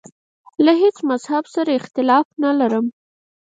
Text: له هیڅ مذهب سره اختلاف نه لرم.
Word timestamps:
له 0.65 0.71
هیڅ 0.81 0.97
مذهب 1.09 1.43
سره 1.55 1.71
اختلاف 1.79 2.25
نه 2.43 2.51
لرم. 2.59 2.85